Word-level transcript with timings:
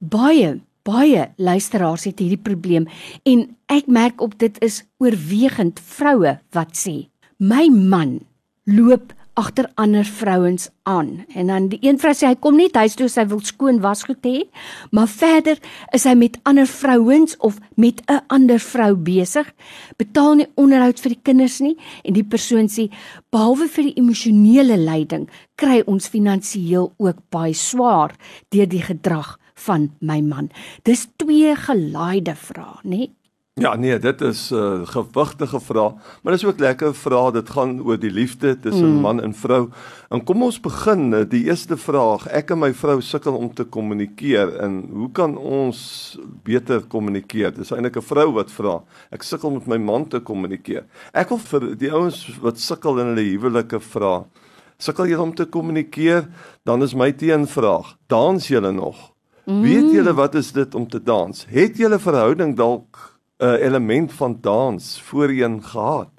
baie 0.00 0.58
baie 0.82 1.28
luisteraars 1.36 2.06
het 2.08 2.18
hierdie 2.18 2.40
probleem 2.40 2.88
en 3.28 3.44
ek 3.68 3.86
merk 3.86 4.22
op 4.24 4.38
dit 4.40 4.56
is 4.64 4.80
oorwegend 4.98 5.80
vroue 5.80 6.38
wat 6.56 6.72
sê 6.72 6.96
my 7.36 7.68
man 7.68 8.18
loop 8.64 9.12
agter 9.40 9.70
ander 9.74 10.04
vrouens 10.04 10.68
aan. 10.82 11.24
En 11.34 11.46
dan 11.46 11.68
die 11.68 11.78
een 11.80 11.98
vrou 11.98 12.12
sê 12.14 12.28
hy 12.28 12.36
kom 12.42 12.58
net 12.58 12.76
huis 12.76 12.96
toe 12.98 13.08
sy 13.08 13.24
wil 13.30 13.40
skoon 13.46 13.80
wasgoed 13.80 14.26
hê 14.26 14.42
maar 14.96 15.08
verder 15.08 15.60
is 15.96 16.04
hy 16.08 16.14
met 16.18 16.38
ander 16.48 16.68
vrouens 16.68 17.36
of 17.38 17.58
met 17.76 18.02
'n 18.06 18.20
ander 18.28 18.60
vrou 18.60 18.94
besig 18.96 19.48
betaal 19.96 20.34
nie 20.34 20.48
onderhoud 20.54 21.00
vir 21.00 21.14
die 21.14 21.22
kinders 21.22 21.60
nie 21.60 21.76
en 22.04 22.14
die 22.14 22.24
persoon 22.24 22.68
sê 22.68 22.90
behalwe 23.30 23.68
vir 23.68 23.84
die 23.84 23.98
emosionele 24.02 24.76
lyding 24.76 25.28
kry 25.56 25.82
ons 25.86 26.08
finansiëel 26.08 26.92
ook 26.98 27.18
baie 27.30 27.54
swaar 27.54 28.12
deur 28.48 28.68
die 28.68 28.82
gedrag 28.82 29.39
van 29.66 29.90
my 30.00 30.20
man. 30.20 30.50
Dis 30.88 31.08
twee 31.16 31.54
gelaaide 31.56 32.36
vrae, 32.36 32.80
nê? 32.84 33.10
Ja, 33.60 33.74
nee, 33.76 33.98
dit 33.98 34.20
is 34.20 34.50
'n 34.50 34.54
uh, 34.54 34.86
gewigtige 34.86 35.60
vraag, 35.60 35.92
maar 36.22 36.32
dis 36.32 36.44
ook 36.44 36.58
lekker 36.58 36.94
vrae. 36.94 37.32
Dit 37.32 37.50
gaan 37.50 37.82
oor 37.82 37.98
die 37.98 38.10
liefde 38.10 38.58
tussen 38.58 38.94
mm. 38.94 39.00
man 39.00 39.22
en 39.22 39.34
vrou. 39.34 39.68
En 40.08 40.24
kom 40.24 40.42
ons 40.42 40.60
begin. 40.60 41.14
Eh, 41.14 41.28
die 41.28 41.44
eerste 41.44 41.76
vraag, 41.76 42.26
ek 42.26 42.50
en 42.50 42.58
my 42.58 42.74
vrou 42.74 43.00
sukkel 43.00 43.36
om 43.36 43.54
te 43.54 43.64
kommunikeer 43.64 44.56
en 44.56 44.88
hoe 44.92 45.10
kan 45.12 45.36
ons 45.36 46.18
beter 46.42 46.80
kommunikeer? 46.80 47.54
Dis 47.54 47.70
eintlik 47.70 47.96
'n 47.96 48.02
vrou 48.02 48.32
wat 48.32 48.50
vra. 48.50 48.82
Ek 49.10 49.22
sukkel 49.22 49.50
met 49.50 49.66
my 49.66 49.76
man 49.76 50.08
te 50.08 50.20
kommunikeer. 50.20 50.84
Ek 51.12 51.28
wil 51.28 51.38
vir 51.38 51.76
die 51.76 51.92
ouens 51.92 52.38
wat 52.40 52.58
sukkel 52.58 52.98
in 52.98 53.06
hulle 53.06 53.28
huwelike 53.36 53.80
vra. 53.80 54.24
Sukkel 54.78 55.06
jy 55.06 55.16
om 55.16 55.34
te 55.34 55.44
kommunikeer? 55.44 56.28
Dan 56.64 56.82
is 56.82 56.94
my 56.94 57.12
teenvraag, 57.12 57.96
dans 58.06 58.48
julle 58.48 58.72
nog? 58.72 59.12
Mm. 59.50 59.62
Weet 59.66 59.88
julle 59.90 60.12
wat 60.14 60.34
is 60.38 60.52
dit 60.54 60.74
om 60.78 60.84
te 60.88 61.00
dans? 61.02 61.46
Het 61.50 61.78
julle 61.78 61.98
verhouding 61.98 62.54
dalk 62.56 62.98
'n 63.40 63.44
uh, 63.44 63.58
element 63.66 64.12
van 64.12 64.38
dans 64.40 65.00
voorheen 65.02 65.62
gehad? 65.62 66.10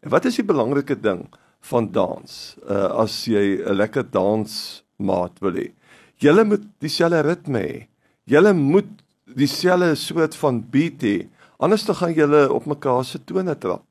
En 0.00 0.10
wat 0.10 0.24
is 0.24 0.36
die 0.38 0.44
belangrike 0.44 1.00
ding 1.00 1.26
van 1.60 1.90
dans? 1.90 2.56
Uh, 2.70 2.84
as 3.02 3.24
jy 3.24 3.58
'n 3.66 3.74
lekker 3.74 4.06
dansmaat 4.10 5.40
wil 5.40 5.52
hê. 5.52 5.72
Julle 6.16 6.44
moet 6.44 6.62
dieselfde 6.78 7.20
ritme 7.20 7.58
hê. 7.58 7.86
Julle 8.24 8.52
moet 8.52 8.90
dieselfde 9.24 9.94
soort 9.94 10.36
van 10.36 10.62
beat 10.70 11.02
hê. 11.02 11.26
Anders 11.58 11.84
dan 11.84 11.94
gaan 11.94 12.12
julle 12.12 12.52
op 12.52 12.66
mekaar 12.66 13.04
se 13.04 13.18
tone 13.24 13.58
trap. 13.58 13.82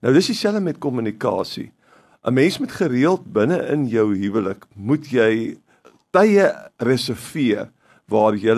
Nou 0.00 0.12
dis 0.12 0.26
dieselfde 0.26 0.60
met 0.60 0.78
kommunikasie. 0.78 1.72
'n 2.24 2.32
Mens 2.34 2.58
moet 2.58 2.72
gereeld 2.72 3.32
binne 3.32 3.56
in 3.72 3.86
jou 3.86 4.16
huwelik 4.16 4.66
moet 4.74 5.06
jy 5.06 5.56
tye 6.10 6.52
reserveer 6.76 7.70
waar 8.08 8.36
jy 8.36 8.54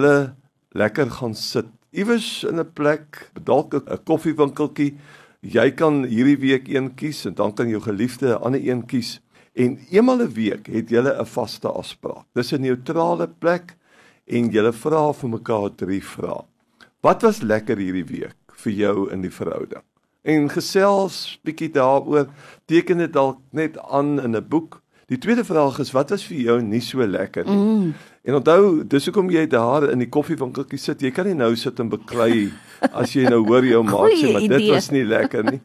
lekker 0.73 1.11
gaan 1.11 1.35
sit. 1.35 1.67
Iewers 1.91 2.45
in 2.45 2.61
'n 2.61 2.73
plek, 2.73 3.31
dalk 3.43 3.75
'n 3.75 4.05
koffiewinkeltjie. 4.05 4.97
Jy 5.43 5.71
kan 5.71 6.05
hierdie 6.05 6.39
week 6.39 6.69
een 6.69 6.95
kies 6.95 7.25
en 7.25 7.35
dan 7.35 7.55
kan 7.55 7.69
jou 7.69 7.81
geliefde 7.81 8.29
'n 8.29 8.43
ander 8.43 8.61
een 8.69 8.87
kies. 8.87 9.21
En 9.55 9.79
eenmal 9.91 10.23
'n 10.23 10.33
week 10.33 10.67
het 10.67 10.89
julle 10.89 11.13
'n 11.19 11.27
vaste 11.27 11.69
afspraak. 11.69 12.27
Dis 12.35 12.53
'n 12.53 12.61
neutrale 12.61 13.29
plek 13.29 13.77
en 14.27 14.51
julle 14.51 14.73
vra 14.73 15.13
vir 15.13 15.29
mekaar 15.29 15.75
drie 15.75 16.05
vrae. 16.05 16.45
Wat 17.01 17.23
was 17.23 17.43
lekker 17.43 17.77
hierdie 17.77 18.05
week 18.05 18.37
vir 18.53 18.73
jou 18.73 19.11
in 19.11 19.21
die 19.21 19.33
verhouding? 19.33 19.83
En 20.23 20.49
gesels 20.49 21.41
bietjie 21.43 21.71
daaroor, 21.73 22.29
teken 22.67 22.99
dit 22.99 23.13
dalk 23.13 23.39
net 23.51 23.79
aan 23.79 24.21
in 24.21 24.37
'n 24.37 24.49
boek. 24.49 24.83
Die 25.11 25.19
tweede 25.19 25.43
vraag 25.45 25.81
is 25.83 25.91
wat 25.91 26.13
was 26.15 26.23
vir 26.23 26.39
jou 26.39 26.57
nie 26.63 26.81
so 26.87 27.03
lekker 27.03 27.49
nie? 27.49 27.57
Mm. 27.57 27.95
En 28.31 28.37
onthou, 28.39 28.85
dis 28.87 29.09
hoekom 29.09 29.33
jy 29.35 29.43
daar 29.51 29.89
in 29.91 30.05
die 30.05 30.09
koffiewinkeltjie 30.13 30.79
sit. 30.79 31.03
Jy 31.03 31.11
kan 31.17 31.27
nie 31.27 31.35
nou 31.35 31.51
sit 31.59 31.83
en 31.83 31.91
beklei 31.91 32.53
as 32.93 33.17
jy 33.17 33.25
nou 33.27 33.41
hoor 33.49 33.67
jou 33.67 33.83
maat 33.89 34.15
sê 34.21 34.31
maar 34.37 34.47
dit 34.47 34.69
was 34.71 34.93
nie 34.95 35.03
lekker 35.03 35.51
nie. 35.51 35.59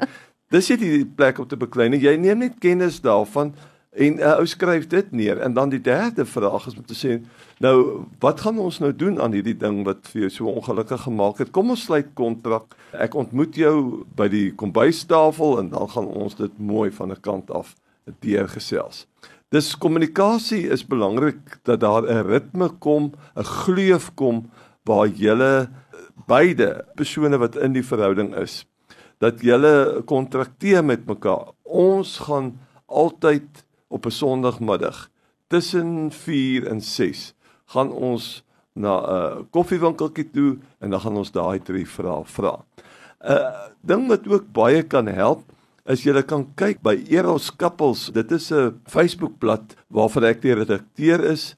Dis 0.53 0.71
net 0.73 0.81
die 0.81 1.05
plek 1.05 1.43
om 1.43 1.49
te 1.49 1.59
beklei. 1.61 1.91
Jy 1.93 2.15
neem 2.17 2.41
net 2.41 2.57
kennis 2.63 2.97
daarvan 3.05 3.53
en 3.95 4.17
uh, 4.19 4.33
ou 4.39 4.49
skryf 4.49 4.89
dit 4.89 5.13
neer. 5.13 5.37
En 5.45 5.53
dan 5.53 5.69
die 5.69 5.81
derde 5.81 6.25
vraag 6.25 6.65
is 6.67 6.75
om 6.81 6.89
te 6.89 6.97
sê, 6.97 7.19
nou, 7.63 7.77
wat 8.25 8.41
gaan 8.43 8.57
ons 8.59 8.81
nou 8.81 8.91
doen 8.97 9.21
aan 9.21 9.37
hierdie 9.37 9.55
ding 9.61 9.83
wat 9.85 10.09
vir 10.09 10.25
jou 10.25 10.33
so 10.39 10.57
ongelukkig 10.57 11.05
gemaak 11.05 11.45
het? 11.45 11.53
Kom 11.55 11.69
ons 11.71 11.85
sluit 11.85 12.09
kontrak. 12.17 12.73
Ek 12.97 13.13
ontmoet 13.13 13.61
jou 13.61 14.03
by 14.17 14.27
die 14.33 14.49
kombuistafel 14.57 15.59
en 15.61 15.69
dan 15.77 15.89
gaan 15.93 16.09
ons 16.09 16.35
dit 16.41 16.57
mooi 16.57 16.89
van 16.97 17.13
'n 17.13 17.21
kant 17.21 17.51
af 17.51 17.75
deurgesels. 18.19 19.05
Dis 19.53 19.75
kommunikasie 19.77 20.65
is 20.73 20.83
belangrik 20.85 21.59
dat 21.63 21.79
daar 21.79 22.03
'n 22.03 22.27
ritme 22.27 22.69
kom, 22.79 23.13
'n 23.35 23.43
gleuf 23.43 24.13
kom 24.15 24.49
waar 24.83 25.07
julle 25.07 25.69
beide 26.27 26.85
persone 26.95 27.37
wat 27.37 27.55
in 27.55 27.73
die 27.73 27.85
verhouding 27.85 28.35
is, 28.35 28.65
dat 29.17 29.41
julle 29.41 30.01
kontrakteer 30.05 30.83
met 30.85 31.05
mekaar. 31.05 31.53
Ons 31.63 32.17
gaan 32.17 32.59
altyd 32.85 33.65
op 33.87 34.05
'n 34.05 34.11
Sondagmiddag 34.11 35.09
tussen 35.47 36.11
4 36.11 36.67
en 36.67 36.81
6 36.81 37.33
gaan 37.65 37.91
ons 37.91 38.43
na 38.73 38.95
'n 38.99 39.47
koffiewinkeltjie 39.49 40.29
toe 40.31 40.57
en 40.79 40.89
dan 40.89 40.99
gaan 40.99 41.17
ons 41.17 41.31
daai 41.31 41.59
drie 41.59 41.87
vrae 41.87 42.23
vra. 42.25 42.65
'n 43.23 43.31
uh, 43.31 43.67
Ding 43.81 44.07
wat 44.07 44.27
ook 44.27 44.51
baie 44.51 44.83
kan 44.83 45.07
help 45.07 45.43
is 45.85 46.03
jy 46.05 46.21
kan 46.25 46.47
kyk 46.57 46.81
by 46.85 46.95
Eros 47.13 47.51
Couples. 47.53 48.09
Dit 48.13 48.31
is 48.31 48.51
'n 48.51 48.81
Facebookblad 48.89 49.75
waarvan 49.89 50.23
ek 50.23 50.41
die 50.41 50.53
redakteur 50.53 51.23
is. 51.23 51.55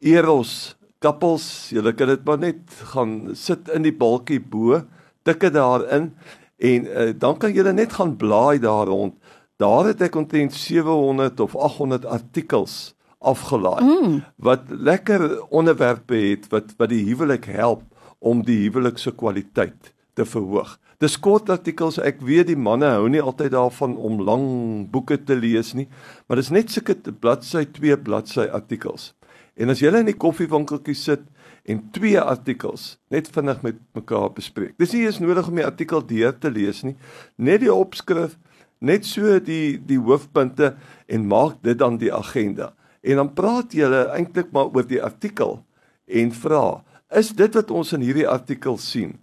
Eros 0.00 0.76
Couples. 1.00 1.70
Jy 1.70 1.92
kan 1.92 2.08
dit 2.08 2.24
maar 2.24 2.38
net 2.38 2.60
gaan 2.92 3.34
sit 3.34 3.68
in 3.68 3.82
die 3.82 3.92
balkie 3.92 4.40
bo, 4.40 4.82
tik 5.24 5.40
dit 5.40 5.52
daarin 5.52 6.12
en 6.58 6.86
uh, 6.86 7.12
dan 7.12 7.36
kan 7.36 7.52
jy 7.52 7.62
net 7.72 7.92
gaan 7.92 8.16
blaai 8.16 8.58
daar 8.58 8.86
rond. 8.86 9.14
Daar 9.58 9.86
het 9.86 10.00
ek 10.00 10.16
omtrent 10.16 10.54
700 10.54 11.40
of 11.40 11.56
800 11.56 12.04
artikels 12.04 12.94
afgelaai 13.18 13.84
mm. 13.84 14.24
wat 14.36 14.68
lekker 14.68 15.42
onderwerpe 15.48 16.14
het 16.14 16.48
wat 16.52 16.74
wat 16.76 16.88
die 16.92 17.04
huwelik 17.04 17.44
help 17.44 17.82
om 18.18 18.42
die 18.44 18.58
huwelik 18.64 18.98
se 18.98 19.12
kwaliteit 19.12 19.92
te 20.14 20.24
verhoog. 20.24 20.78
Dis 21.02 21.18
kort 21.20 21.50
artikels. 21.52 21.98
Ek 22.00 22.22
weet 22.24 22.48
die 22.48 22.56
manne 22.56 22.88
hou 22.94 23.08
nie 23.12 23.20
altyd 23.20 23.52
daarvan 23.52 23.98
om 24.00 24.22
lang 24.24 24.46
boeke 24.92 25.18
te 25.20 25.36
lees 25.36 25.74
nie, 25.76 25.90
maar 26.24 26.40
dis 26.40 26.52
net 26.54 26.72
sulke 26.72 26.96
bladsy 26.96 27.66
2 27.76 27.98
bladsy 28.06 28.46
artikels. 28.48 29.10
En 29.56 29.72
as 29.72 29.80
jy 29.80 29.92
in 29.92 30.08
die 30.08 30.16
koffiewinkeltjie 30.16 30.96
sit 30.96 31.26
en 31.68 31.82
twee 31.92 32.20
artikels 32.20 32.96
net 33.12 33.28
vinnig 33.32 33.60
met 33.64 33.78
mekaar 33.96 34.30
bespreek. 34.32 34.76
Dis 34.80 34.94
nie 34.94 35.04
eens 35.04 35.20
nodig 35.20 35.48
om 35.48 35.60
die 35.60 35.66
artikel 35.66 36.04
deur 36.04 36.34
te 36.36 36.52
lees 36.52 36.82
nie, 36.86 36.96
net 37.36 37.64
die 37.64 37.72
opskrif, 37.72 38.38
net 38.80 39.04
so 39.08 39.38
die 39.40 39.76
die 39.76 40.00
hoofpunte 40.00 40.74
en 41.08 41.28
maak 41.28 41.60
dit 41.64 41.76
dan 41.80 42.00
die 42.00 42.12
agenda. 42.12 42.72
En 43.04 43.20
dan 43.20 43.32
praat 43.36 43.74
jy 43.76 43.88
eintlik 44.16 44.52
maar 44.52 44.72
oor 44.72 44.86
die 44.88 45.02
artikel 45.02 45.58
en 46.06 46.32
vra, 46.32 46.82
is 47.12 47.34
dit 47.36 47.56
wat 47.56 47.70
ons 47.70 47.92
in 47.96 48.04
hierdie 48.04 48.28
artikel 48.28 48.78
sien, 48.80 49.16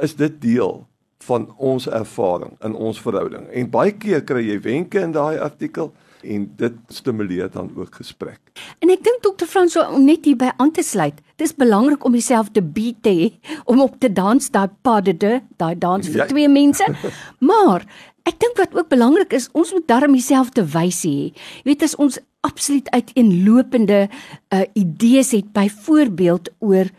is 0.00 0.14
dit 0.16 0.36
deel 0.40 0.84
van 1.26 1.48
ons 1.56 1.86
ervaring 1.86 2.54
in 2.64 2.74
ons 2.74 3.00
verhouding. 3.00 3.48
En 3.52 3.70
baie 3.70 3.92
keer 3.92 4.24
kry 4.24 4.44
jy 4.46 4.60
wenke 4.64 5.02
in 5.02 5.12
daai 5.12 5.38
artikel 5.38 5.92
en 6.20 6.44
dit 6.56 6.76
stimuleer 6.92 7.48
dan 7.52 7.70
ook 7.76 7.94
gesprek. 8.00 8.40
En 8.84 8.92
ek 8.92 9.04
dink 9.04 9.22
dokter 9.24 9.48
Frans 9.48 9.76
om 9.80 10.04
net 10.04 10.26
hierby 10.28 10.50
aan 10.56 10.72
te 10.76 10.84
sluit. 10.84 11.16
Dis 11.40 11.54
belangrik 11.56 12.04
om 12.04 12.12
dieselfde 12.12 12.62
beat 12.62 13.00
te 13.04 13.12
hê 13.16 13.28
om 13.64 13.80
op 13.80 13.96
te 14.00 14.12
dans 14.12 14.50
daai 14.52 14.68
padde, 14.84 15.40
daai 15.56 15.74
dans 15.78 16.08
vir 16.08 16.24
ja. 16.24 16.28
twee 16.28 16.48
mense. 16.48 16.84
Maar 17.50 17.86
Ek 18.28 18.36
dink 18.36 18.58
wat 18.60 18.74
ook 18.76 18.90
belangrik 18.90 19.32
is, 19.32 19.48
ons 19.56 19.72
moet 19.72 19.86
darm 19.88 20.12
dieselfde 20.14 20.62
wyse 20.74 21.08
hê. 21.08 21.30
Jy 21.62 21.70
weet 21.70 21.86
as 21.86 21.96
ons 21.96 22.18
absoluut 22.46 22.88
uiteenlopende 22.92 24.06
uh, 24.06 24.60
idees 24.78 25.32
het 25.36 25.48
byvoorbeeld 25.56 26.52
oor 26.60 26.92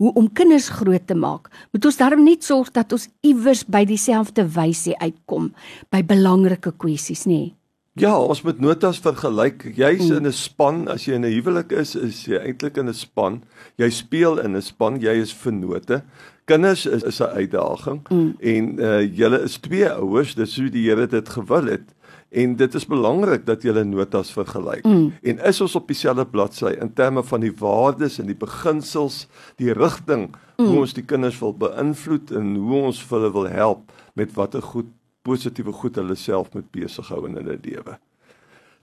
hoe 0.00 0.12
om 0.16 0.32
kinders 0.32 0.70
groot 0.72 1.06
te 1.06 1.14
maak, 1.14 1.50
moet 1.72 1.84
ons 1.84 2.00
darm 2.00 2.24
net 2.24 2.44
sorg 2.46 2.72
dat 2.72 2.92
ons 2.96 3.08
iewers 3.20 3.66
by 3.68 3.84
dieselfde 3.84 4.46
wyse 4.56 4.96
uitkom 4.98 5.52
by 5.92 6.00
belangrike 6.08 6.72
kwessies, 6.80 7.26
nê? 7.28 7.40
Nee. 7.44 7.56
Ja, 7.98 8.14
ons 8.16 8.40
moet 8.46 8.60
notas 8.62 9.00
vergelyk. 9.02 9.64
Jy's 9.76 10.06
mm. 10.06 10.20
in 10.20 10.26
'n 10.30 10.32
span, 10.32 10.76
as 10.88 11.04
jy 11.04 11.18
in 11.18 11.26
'n 11.26 11.32
huwelik 11.34 11.72
is, 11.72 11.96
is 11.96 12.24
jy 12.24 12.38
eintlik 12.38 12.78
in 12.78 12.88
'n 12.88 12.94
span. 12.94 13.42
Jy 13.76 13.90
speel 13.90 14.38
in 14.38 14.56
'n 14.56 14.62
span, 14.62 15.00
jy 15.00 15.20
is 15.20 15.34
vennote. 15.34 16.02
Kinders 16.46 16.86
is 16.86 17.02
is 17.02 17.20
'n 17.20 17.34
uitdaging 17.36 18.00
mm. 18.08 18.34
en 18.40 18.64
uh 18.78 19.02
julle 19.02 19.42
is 19.42 19.58
twee 19.58 19.90
ouers, 19.90 20.34
dis 20.34 20.56
hoe 20.56 20.70
die 20.70 20.88
Here 20.88 21.06
dit 21.06 21.28
gewil 21.28 21.66
het. 21.66 21.92
En 22.30 22.52
dit 22.56 22.74
is 22.74 22.86
belangrik 22.86 23.42
dat 23.46 23.64
jy 23.66 23.72
notas 23.82 24.30
vergelyk. 24.30 24.84
Mm. 24.86 25.10
En 25.22 25.40
is 25.50 25.60
ons 25.60 25.74
op 25.74 25.88
dieselfde 25.90 26.26
bladsy 26.26 26.76
in 26.78 26.92
terme 26.94 27.24
van 27.26 27.42
die 27.42 27.52
waardes 27.58 28.20
en 28.22 28.28
die 28.30 28.38
beginsels, 28.38 29.26
die 29.58 29.72
rigting 29.74 30.28
mm. 30.30 30.66
hoe 30.66 30.84
ons 30.84 30.94
die 30.94 31.04
kinders 31.04 31.40
wil 31.42 31.56
beïnvloed 31.58 32.30
en 32.30 32.54
hoe 32.54 32.84
ons 32.92 33.02
hulle 33.10 33.32
wil 33.34 33.48
help 33.50 33.90
met 34.14 34.32
watter 34.38 34.62
goed 34.62 34.86
positiewe 35.26 35.72
goed 35.72 35.98
hulle 35.98 36.14
self 36.14 36.54
met 36.54 36.70
besig 36.70 37.10
hou 37.10 37.24
in 37.26 37.36
hulle 37.40 37.58
lewe. 37.64 37.98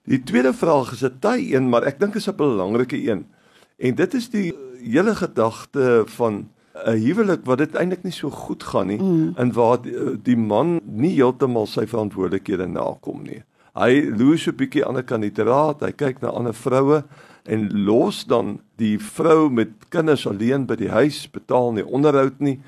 Die 0.07 0.19
tweede 0.23 0.53
vraag 0.53 0.91
is 0.91 1.03
'n 1.03 1.19
taai 1.19 1.55
een, 1.55 1.69
maar 1.69 1.83
ek 1.83 1.99
dink 1.99 2.15
is 2.15 2.27
'n 2.27 2.35
belangrike 2.35 2.99
een. 2.99 3.25
En 3.77 3.95
dit 3.95 4.13
is 4.13 4.29
die 4.29 4.53
hele 4.81 5.15
gedagte 5.15 6.03
van 6.05 6.49
'n 6.85 6.99
huwelik 7.01 7.45
wat 7.45 7.57
dit 7.57 7.75
eintlik 7.75 8.03
nie 8.03 8.13
so 8.13 8.29
goed 8.29 8.63
gaan 8.63 8.87
nie 8.87 8.99
mm. 9.01 9.33
en 9.37 9.53
waar 9.53 9.81
die, 9.81 9.95
die 10.23 10.37
man 10.37 10.79
nie 10.83 11.15
heeltemal 11.15 11.67
sy 11.67 11.87
verantwoordelikhede 11.87 12.67
nakom 12.67 13.23
nie. 13.23 13.41
Hy 13.77 14.09
loer 14.09 14.37
so 14.37 14.51
'n 14.51 14.57
bietjie 14.57 14.85
aan 14.85 14.97
'n 14.97 15.05
kandidaat, 15.05 15.81
hy 15.81 15.91
kyk 15.91 16.21
na 16.21 16.29
ander 16.29 16.53
vroue 16.53 17.03
en 17.45 17.69
los 17.85 18.25
dan 18.25 18.59
die 18.75 18.97
vrou 18.99 19.49
met 19.49 19.69
kinders 19.89 20.27
alleen 20.27 20.65
by 20.67 20.75
die 20.75 20.91
huis, 20.91 21.27
betaal 21.31 21.73
nie 21.73 21.85
onderhoud 21.85 22.39
nie. 22.39 22.59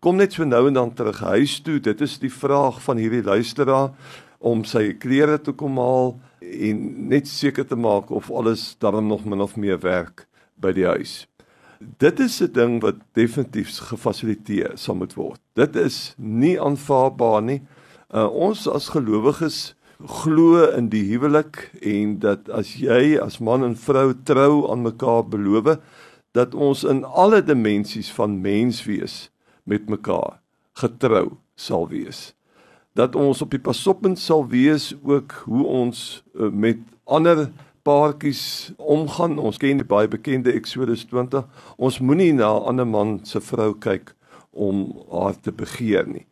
Kom 0.00 0.16
net 0.16 0.32
so 0.32 0.44
nou 0.44 0.68
en 0.68 0.74
dan 0.74 0.94
terug 0.94 1.18
huis 1.20 1.60
toe. 1.60 1.80
Dit 1.80 2.00
is 2.00 2.18
die 2.18 2.30
vraag 2.30 2.82
van 2.82 2.96
hierdie 2.96 3.22
luisteraar 3.22 3.90
om 4.38 4.62
sy 4.64 4.92
klere 4.94 5.38
te 5.42 5.52
kom 5.52 5.78
haal 5.82 6.20
en 6.40 7.08
net 7.08 7.26
seker 7.26 7.66
te 7.66 7.76
maak 7.76 8.10
of 8.14 8.30
alles 8.30 8.76
darm 8.78 9.08
nog 9.08 9.24
min 9.24 9.40
of 9.40 9.56
meer 9.56 9.80
werk 9.82 10.28
by 10.54 10.72
die 10.72 10.86
huis. 10.86 11.26
Dit 11.78 12.20
is 12.20 12.40
'n 12.42 12.52
ding 12.52 12.80
wat 12.80 12.96
definitief 13.12 13.78
gefasiliteer 13.78 14.72
sal 14.74 14.94
moet 14.94 15.14
word. 15.14 15.40
Dit 15.54 15.76
is 15.76 16.14
nie 16.16 16.60
aanvaarbaar 16.60 17.42
nie. 17.42 17.62
Uh, 18.14 18.26
ons 18.26 18.68
as 18.68 18.88
gelowiges 18.88 19.74
glo 20.06 20.64
in 20.70 20.88
die 20.88 21.04
huwelik 21.10 21.70
en 21.82 22.18
dat 22.18 22.48
as 22.50 22.74
jy 22.78 23.18
as 23.18 23.38
man 23.38 23.64
en 23.64 23.76
vrou 23.76 24.14
trou 24.24 24.70
aan 24.70 24.82
mekaar 24.82 25.28
beloof 25.28 25.78
dat 26.32 26.54
ons 26.54 26.84
in 26.84 27.04
alle 27.04 27.42
dimensies 27.42 28.10
van 28.12 28.40
mens 28.40 28.84
wees 28.84 29.30
met 29.64 29.88
mekaar 29.88 30.40
getrou 30.72 31.36
sal 31.54 31.88
wees. 31.88 32.34
Dat 32.94 33.14
ons 33.14 33.42
op 33.42 33.50
die 33.50 33.62
pasoppunt 33.62 34.18
sal 34.18 34.46
wees 34.48 34.94
ook 35.02 35.32
hoe 35.44 35.66
ons 35.66 36.22
uh, 36.34 36.50
met 36.50 36.78
ander 37.04 37.48
paartjies 37.88 38.72
omgaan. 38.76 39.38
Ons 39.40 39.56
ken 39.60 39.80
die 39.80 39.88
baie 39.88 40.08
bekende 40.10 40.52
Exodus 40.52 41.06
20. 41.08 41.46
Ons 41.80 42.00
moenie 42.04 42.32
na 42.36 42.50
'n 42.52 42.66
ander 42.72 42.86
man 42.86 43.20
se 43.24 43.40
vrou 43.40 43.72
kyk 43.74 44.14
om 44.52 44.92
haar 45.10 45.36
te 45.40 45.52
begeer 45.52 46.06
nie. 46.06 46.26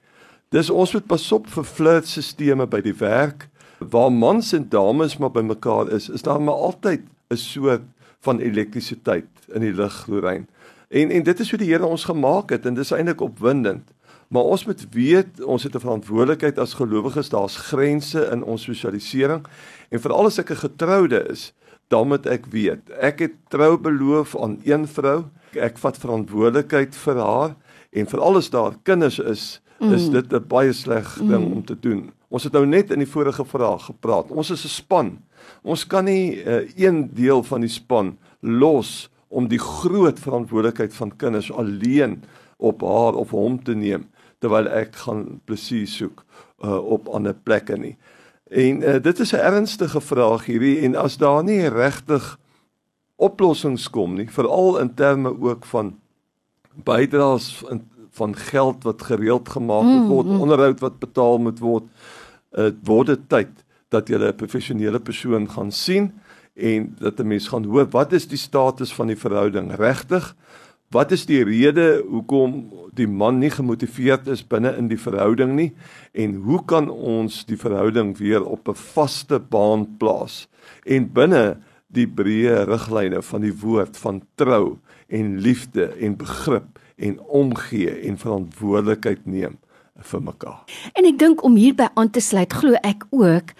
Dis 0.50 0.70
ons 0.70 0.92
moet 0.92 1.06
pas 1.06 1.32
op 1.32 1.46
vir 1.46 1.64
flirtstelsels 1.64 2.68
by 2.68 2.80
die 2.80 2.98
werk 2.98 3.48
waar 3.78 4.12
mans 4.12 4.52
en 4.52 4.68
dames 4.68 5.16
maar 5.18 5.30
bymekaar 5.30 5.90
is. 5.92 6.08
Is 6.08 6.22
daar 6.22 6.40
maar 6.40 6.54
altyd 6.54 7.00
'n 7.30 7.36
soort 7.36 7.82
van 8.20 8.38
elektrisiteit 8.38 9.28
in 9.54 9.60
die 9.60 9.72
lug 9.72 9.92
glorein. 9.92 10.46
En 10.88 11.10
en 11.10 11.22
dit 11.22 11.40
is 11.40 11.50
hoe 11.50 11.58
die 11.58 11.72
Here 11.72 11.86
ons 11.86 12.04
gemaak 12.04 12.50
het 12.50 12.66
en 12.66 12.74
dis 12.74 12.90
eintlik 12.90 13.20
opwindend. 13.20 13.90
Maar 14.28 14.42
ons 14.42 14.64
moet 14.66 14.86
weet 14.90 15.42
ons 15.44 15.62
het 15.62 15.74
'n 15.74 15.80
verantwoordelikheid 15.80 16.58
as 16.58 16.74
gelowiges, 16.74 17.28
daar's 17.28 17.56
grense 17.56 18.28
in 18.32 18.42
ons 18.44 18.62
sosialisering 18.62 19.46
en 19.88 20.00
veral 20.00 20.26
as 20.26 20.38
ek 20.38 20.50
'n 20.50 20.56
getroude 20.66 21.28
is, 21.30 21.52
dan 21.88 22.08
moet 22.08 22.26
ek 22.26 22.46
weet, 22.46 22.90
ek 23.00 23.18
het 23.18 23.32
trou 23.48 23.78
beloof 23.78 24.36
aan 24.36 24.60
een 24.64 24.88
vrou, 24.88 25.24
ek 25.54 25.78
vat 25.78 25.98
verantwoordelikheid 25.98 26.94
vir 26.94 27.16
haar 27.16 27.54
en 27.92 28.06
veral 28.06 28.36
as 28.36 28.50
daar 28.50 28.74
kinders 28.82 29.18
is, 29.18 29.62
mm. 29.78 29.92
is 29.92 30.08
dit 30.10 30.32
'n 30.32 30.46
baie 30.48 30.72
sleg 30.72 31.14
ding 31.18 31.46
mm. 31.46 31.52
om 31.52 31.64
te 31.64 31.76
doen. 31.80 32.12
Ons 32.28 32.44
het 32.44 32.52
nou 32.52 32.66
net 32.66 32.90
in 32.90 32.98
die 32.98 33.08
vorige 33.08 33.44
vraag 33.44 33.84
gepraat. 33.84 34.30
Ons 34.30 34.50
is 34.50 34.64
'n 34.64 34.68
span. 34.68 35.18
Ons 35.62 35.86
kan 35.86 36.04
nie 36.04 36.44
uh, 36.44 36.66
een 36.76 37.10
deel 37.14 37.42
van 37.42 37.60
die 37.60 37.70
span 37.70 38.18
los 38.40 39.08
om 39.28 39.48
die 39.48 39.58
groot 39.58 40.18
verantwoordelikheid 40.18 40.94
van 40.94 41.16
kinders 41.16 41.52
alleen 41.52 42.22
op 42.56 42.82
haar 42.82 43.14
of 43.14 43.30
hom 43.30 43.62
te 43.62 43.74
neem 43.74 44.08
terwyl 44.38 44.68
ek 44.68 44.96
gaan 45.06 45.40
plesier 45.44 45.86
soek 45.86 46.24
uh, 46.64 46.76
op 46.76 47.08
ander 47.08 47.34
plekke 47.34 47.76
nie. 47.76 47.96
En 48.50 48.82
uh, 48.82 48.98
dit 49.02 49.18
is 49.18 49.32
'n 49.32 49.42
ernstige 49.42 50.00
vraag 50.00 50.46
hierdie 50.46 50.80
en 50.86 50.96
as 50.96 51.16
daar 51.16 51.44
nie 51.44 51.68
regtig 51.68 52.38
oplossings 53.16 53.90
kom 53.90 54.14
nie, 54.14 54.28
veral 54.30 54.78
in 54.78 54.94
terme 54.94 55.40
ook 55.40 55.64
van 55.64 55.96
bydraes 56.84 57.64
van 58.16 58.36
geld 58.36 58.82
wat 58.82 59.02
gereeld 59.02 59.48
gemaak 59.48 59.82
moet 59.82 60.02
mm, 60.02 60.08
word, 60.08 60.26
mm, 60.26 60.32
mm. 60.32 60.40
onderhoud 60.40 60.80
wat 60.80 60.98
betaal 60.98 61.38
moet 61.38 61.58
word, 61.58 61.84
uh, 62.52 62.70
word 62.82 63.06
dit 63.06 63.28
tyd 63.28 63.64
dat 63.88 64.08
jy 64.08 64.18
'n 64.18 64.36
professionele 64.36 65.00
persoon 65.00 65.50
gaan 65.50 65.72
sien 65.72 66.12
en 66.54 66.96
dat 66.98 67.20
'n 67.20 67.26
mens 67.26 67.48
gaan 67.48 67.64
hoor 67.64 67.86
wat 67.90 68.12
is 68.12 68.28
die 68.28 68.38
status 68.38 68.92
van 68.92 69.06
die 69.06 69.18
verhouding 69.18 69.74
regtig? 69.76 70.36
Wat 70.94 71.10
is 71.12 71.24
die 71.26 71.42
rede 71.44 72.04
hoekom 72.06 72.58
die 72.94 73.08
man 73.10 73.40
nie 73.42 73.50
gemotiveerd 73.50 74.28
is 74.30 74.44
binne 74.46 74.70
in 74.78 74.86
die 74.88 75.00
verhouding 75.00 75.56
nie 75.58 75.72
en 76.14 76.36
hoe 76.46 76.60
kan 76.64 76.86
ons 76.90 77.42
die 77.48 77.58
verhouding 77.58 78.14
weer 78.18 78.44
op 78.44 78.68
'n 78.68 78.78
vaste 78.94 79.38
baan 79.40 79.96
plaas 79.98 80.46
en 80.86 81.12
binne 81.12 81.58
die 81.88 82.06
breë 82.06 82.64
riglyne 82.68 83.22
van 83.22 83.40
die 83.40 83.52
woord 83.52 83.96
van 83.96 84.22
trou 84.34 84.78
en 85.08 85.38
liefde 85.40 85.90
en 86.00 86.16
begrip 86.16 86.78
en 86.96 87.20
omgee 87.20 87.90
en 88.08 88.18
verantwoordelikheid 88.18 89.26
neem 89.26 89.58
vir 89.96 90.22
mekaar. 90.22 90.64
En 90.94 91.04
ek 91.04 91.18
dink 91.18 91.42
om 91.42 91.56
hierby 91.56 91.88
aan 91.94 92.10
te 92.10 92.20
sluit 92.20 92.52
glo 92.52 92.78
ek 92.82 93.06
ook 93.10 93.52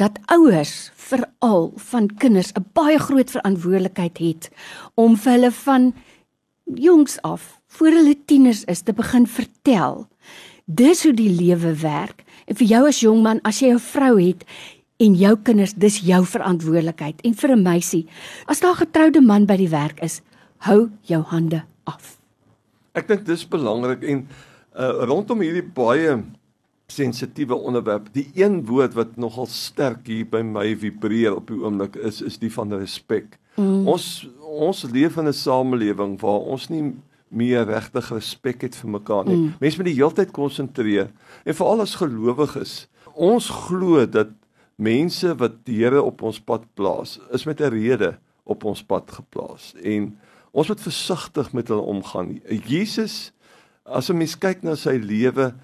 dat 0.00 0.18
ouers 0.32 0.90
veral 0.96 1.72
van 1.90 2.08
kinders 2.16 2.52
'n 2.52 2.64
baie 2.72 2.98
groot 2.98 3.30
verantwoordelikheid 3.30 4.18
het 4.18 4.50
om 4.94 5.16
vir 5.16 5.32
hulle 5.32 5.52
van 5.52 5.92
jongs 6.74 7.18
af, 7.22 7.60
voor 7.66 7.94
hulle 7.94 8.16
tieners 8.24 8.64
is, 8.64 8.82
te 8.82 8.92
begin 8.92 9.26
vertel. 9.26 10.06
Dis 10.64 11.02
hoe 11.02 11.14
die 11.14 11.30
lewe 11.30 11.74
werk. 11.82 12.24
En 12.46 12.58
vir 12.58 12.66
jou 12.66 12.82
as 12.88 13.00
jong 13.00 13.22
man, 13.22 13.40
as 13.44 13.60
jy 13.60 13.72
'n 13.72 13.78
vrou 13.78 14.20
het 14.20 14.44
en 14.98 15.14
jou 15.14 15.36
kinders, 15.36 15.74
dis 15.74 16.00
jou 16.00 16.24
verantwoordelikheid. 16.24 17.20
En 17.24 17.34
vir 17.34 17.50
'n 17.50 17.62
meisie, 17.62 18.06
as 18.46 18.60
daar 18.60 18.72
'n 18.72 18.86
getroude 18.86 19.20
man 19.20 19.46
by 19.46 19.56
die 19.56 19.68
werk 19.68 20.00
is, 20.02 20.20
hou 20.58 20.90
jou 21.02 21.22
hande 21.22 21.62
af. 21.84 22.18
Ek 22.94 23.08
dink 23.08 23.24
dis 23.26 23.48
belangrik 23.48 24.02
en 24.02 24.28
uh, 24.76 25.04
rondom 25.06 25.40
hierdie 25.40 25.66
baie 25.74 26.22
sensitiewe 26.90 27.54
onderwerp, 27.54 28.08
die 28.12 28.26
een 28.34 28.66
woord 28.66 28.94
wat 28.94 29.16
nogal 29.16 29.46
sterk 29.46 30.06
hier 30.10 30.26
by 30.26 30.42
my 30.42 30.76
vibreer 30.78 31.36
op 31.36 31.46
die 31.46 31.60
oomblik 31.62 31.96
is 31.96 32.20
is 32.22 32.38
die 32.38 32.50
van 32.52 32.72
respek. 32.72 33.38
Mm. 33.56 33.86
Ons 33.88 34.28
ons 34.50 34.82
leef 34.90 35.16
in 35.16 35.28
'n 35.28 35.32
samelewing 35.32 36.18
waar 36.20 36.40
ons 36.40 36.68
nie 36.68 36.94
meer 37.28 37.64
regtig 37.66 38.10
respek 38.10 38.62
het 38.62 38.76
vir 38.76 38.90
mekaar 38.90 39.24
nie. 39.24 39.36
Mm. 39.36 39.54
Mense 39.60 39.76
moet 39.78 39.86
die 39.86 39.98
hele 39.98 40.12
tyd 40.12 40.30
konsentreer 40.34 41.10
en 41.44 41.54
veral 41.54 41.80
as 41.80 41.94
gelowiges. 41.94 42.88
Ons 43.14 43.48
glo 43.48 44.06
dat 44.06 44.28
mense 44.76 45.34
wat 45.38 45.64
die 45.64 45.78
Here 45.84 46.02
op 46.02 46.22
ons 46.22 46.40
pad 46.40 46.64
plaas, 46.74 47.18
is 47.30 47.46
met 47.46 47.60
'n 47.60 47.70
rede 47.70 48.18
op 48.44 48.64
ons 48.64 48.82
pad 48.82 49.10
geplaas 49.10 49.74
en 49.82 50.18
ons 50.50 50.68
moet 50.68 50.80
versigtig 50.80 51.52
met 51.52 51.68
hulle 51.68 51.86
omgaan. 51.86 52.40
Jesus 52.66 53.32
as 53.84 54.10
'n 54.10 54.16
mens 54.16 54.38
kyk 54.38 54.62
na 54.62 54.74
sy 54.74 54.98
lewe, 54.98 55.54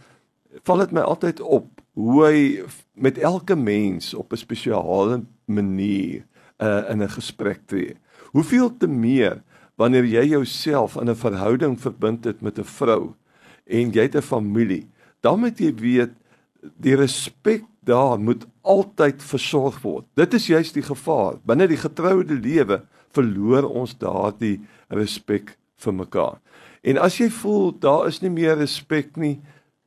val 0.65 0.79
dit 0.79 0.93
my 0.93 1.01
altyd 1.01 1.41
op 1.41 1.81
hoe 1.95 2.25
hy 2.25 2.65
met 2.95 3.19
elke 3.19 3.57
mens 3.57 4.15
op 4.15 4.33
'n 4.33 4.37
spesiale 4.37 5.25
manier 5.45 6.25
uh, 6.59 6.91
in 6.91 7.03
'n 7.03 7.09
gesprek 7.09 7.67
tree. 7.67 7.97
Hoeveel 8.33 8.77
te 8.77 8.87
meer 8.87 9.43
wanneer 9.77 10.05
jy 10.05 10.25
jouself 10.25 10.97
in 10.97 11.09
'n 11.11 11.17
verhouding 11.17 11.81
verbind 11.81 12.25
het 12.25 12.41
met 12.41 12.59
'n 12.59 12.65
vrou 12.65 13.15
en 13.67 13.91
jy 13.93 14.03
het 14.03 14.17
'n 14.17 14.23
familie, 14.23 14.89
dan 15.21 15.41
moet 15.41 15.59
jy 15.59 15.75
weet 15.75 16.13
die 16.81 16.97
respek 16.97 17.65
daar 17.81 18.19
moet 18.19 18.47
altyd 18.63 19.23
versorg 19.23 19.81
word. 19.83 20.05
Dit 20.15 20.35
is 20.35 20.47
juist 20.47 20.75
die 20.75 20.83
gevaar. 20.83 21.39
Binne 21.47 21.69
die 21.69 21.77
getroude 21.81 22.35
lewe 22.35 22.83
verloor 23.15 23.69
ons 23.71 23.95
daardie 23.99 24.61
respek 24.89 25.57
vir 25.77 25.95
mekaar. 25.95 26.41
En 26.83 26.99
as 27.03 27.19
jy 27.19 27.29
voel 27.31 27.73
daar 27.79 28.07
is 28.11 28.21
nie 28.23 28.31
meer 28.31 28.57
respek 28.59 29.17
nie, 29.17 29.41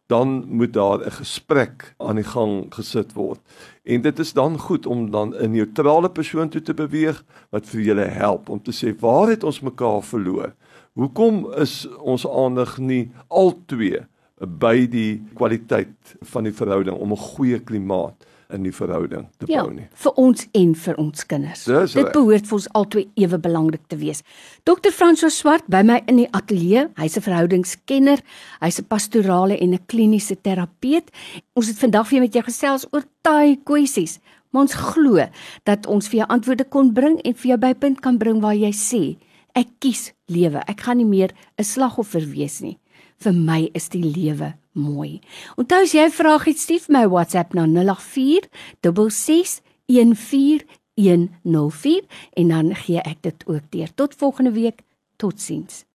dan 0.10 0.44
moet 0.48 0.74
daar 0.74 1.00
'n 1.06 1.12
gesprek 1.12 1.94
aan 1.98 2.16
die 2.16 2.30
gang 2.36 2.74
gesit 2.74 3.14
word. 3.14 3.40
En 3.84 4.02
dit 4.02 4.20
is 4.20 4.34
dan 4.34 4.58
goed 4.60 4.86
om 4.86 5.12
dan 5.12 5.36
'n 5.36 5.52
neutrale 5.52 6.10
persoon 6.10 6.50
toe 6.50 6.62
te 6.62 6.74
beweeg 6.74 7.24
wat 7.50 7.66
vir 7.66 7.82
julle 7.82 8.06
help 8.06 8.50
om 8.50 8.62
te 8.62 8.72
sê 8.72 9.00
waar 9.00 9.28
het 9.30 9.44
ons 9.44 9.60
mekaar 9.60 10.04
verloor? 10.04 10.54
Hoekom 10.94 11.54
is 11.54 11.88
ons 11.98 12.28
aandag 12.28 12.78
nie 12.78 13.12
altwee 13.28 14.02
by 14.40 14.88
die 14.88 15.24
kwaliteit 15.34 16.18
van 16.22 16.44
die 16.44 16.54
verhouding 16.54 16.98
om 16.98 17.12
'n 17.12 17.18
goeie 17.18 17.60
klimaat 17.60 18.26
in 18.50 18.64
die 18.64 18.72
verhouding 18.74 19.28
te 19.38 19.46
ja, 19.48 19.62
bou 19.64 19.74
nie. 19.74 19.86
vir 20.04 20.16
ons 20.18 20.48
en 20.58 20.72
vir 20.76 20.96
ons 20.98 21.26
kinders. 21.26 21.64
Dis 21.70 21.94
Dit 21.94 22.04
reg. 22.04 22.14
behoort 22.14 22.48
vir 22.50 22.56
ons 22.58 22.68
albei 22.74 23.04
ewe 23.16 23.38
belangrik 23.38 23.84
te 23.88 23.98
wees. 23.98 24.24
Dr. 24.66 24.90
François 24.92 25.34
Swart 25.34 25.68
by 25.70 25.84
my 25.86 26.00
in 26.08 26.18
die 26.24 26.28
ateljee. 26.34 26.88
Hy's 26.98 27.18
'n 27.18 27.22
verhoudingskenner, 27.22 28.20
hy's 28.62 28.80
'n 28.80 28.86
pastorale 28.86 29.58
en 29.60 29.74
'n 29.74 29.86
kliniese 29.88 30.36
terapeut. 30.42 31.12
Ons 31.56 31.68
het 31.68 31.78
vandag 31.78 32.10
weer 32.10 32.22
met 32.22 32.34
jou 32.34 32.44
gesels 32.44 32.88
oor 32.92 33.04
taai 33.22 33.58
kwessies. 33.64 34.20
Maar 34.52 34.62
ons 34.62 34.74
glo 34.74 35.30
dat 35.64 35.86
ons 35.86 36.08
vir 36.08 36.18
jou 36.20 36.28
antwoorde 36.28 36.66
kon 36.70 36.94
bring 36.94 37.20
en 37.22 37.34
vir 37.34 37.48
jou 37.50 37.58
by 37.58 37.68
'n 37.70 37.80
punt 37.80 38.02
kan 38.02 38.18
bring 38.18 38.42
waar 38.42 38.56
jy 38.56 38.72
sê, 38.72 39.18
ek 39.56 39.68
kies 39.80 40.12
lewe. 40.28 40.64
Ek 40.68 40.82
gaan 40.82 40.98
nie 40.98 41.06
meer 41.06 41.30
'n 41.58 41.64
slagoffer 41.64 42.26
wees 42.26 42.62
nie. 42.62 42.78
Vir 43.20 43.36
my 43.36 43.68
is 43.76 43.90
die 43.92 44.04
lewe 44.04 44.54
mooi. 44.80 45.20
Onthou 45.60 45.84
as 45.84 45.92
jy 45.92 46.06
'n 46.08 46.12
vraag 46.12 46.46
het, 46.46 46.60
stuur 46.60 46.86
my 46.88 47.08
WhatsApp 47.08 47.54
na 47.54 47.66
084 47.66 48.48
66 48.82 49.62
14104 49.88 52.04
en 52.34 52.48
dan 52.48 52.76
gee 52.76 53.02
ek 53.02 53.22
dit 53.22 53.48
ook 53.48 53.64
deur. 53.70 53.94
Tot 53.96 54.16
volgende 54.16 54.52
week. 54.52 54.82
Totsiens. 55.16 55.90